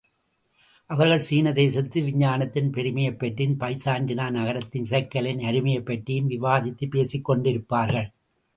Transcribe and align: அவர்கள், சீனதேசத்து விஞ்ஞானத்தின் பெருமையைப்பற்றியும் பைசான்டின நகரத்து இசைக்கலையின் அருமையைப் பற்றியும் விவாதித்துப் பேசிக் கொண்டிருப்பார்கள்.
அவர்கள், 0.85 1.23
சீனதேசத்து 1.29 2.03
விஞ்ஞானத்தின் 2.03 2.71
பெருமையைப்பற்றியும் 2.71 3.57
பைசான்டின 3.59 4.31
நகரத்து 4.31 4.81
இசைக்கலையின் 4.81 5.45
அருமையைப் 5.45 5.85
பற்றியும் 5.85 6.29
விவாதித்துப் 6.29 6.89
பேசிக் 6.89 7.31
கொண்டிருப்பார்கள். 7.31 8.11